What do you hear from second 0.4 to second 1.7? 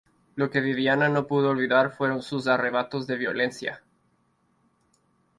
que Viviana no pudo